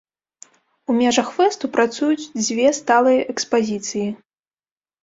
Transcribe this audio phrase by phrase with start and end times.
[0.91, 4.09] У межах фэсту працуюць дзве сталыя экспазіцыі.